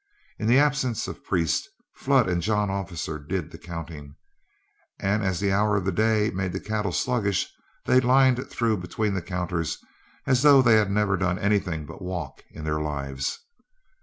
In 0.39 0.47
the 0.47 0.57
absence 0.57 1.07
of 1.07 1.23
Priest, 1.23 1.69
Flood 1.93 2.27
and 2.27 2.41
John 2.41 2.71
Officer 2.71 3.19
did 3.19 3.51
the 3.51 3.59
counting, 3.59 4.15
and 4.99 5.23
as 5.23 5.39
the 5.39 5.51
hour 5.51 5.75
of 5.77 5.85
the 5.85 5.91
day 5.91 6.31
made 6.31 6.53
the 6.53 6.59
cattle 6.59 6.91
sluggish, 6.91 7.47
they 7.85 7.99
lined 7.99 8.49
through 8.49 8.77
between 8.77 9.13
the 9.13 9.21
counters 9.21 9.77
as 10.25 10.41
though 10.41 10.63
they 10.63 10.73
had 10.77 10.89
never 10.89 11.17
done 11.17 11.37
anything 11.37 11.85
but 11.85 12.01
walk 12.01 12.41
in 12.49 12.63
their 12.63 12.79
lives. 12.79 13.41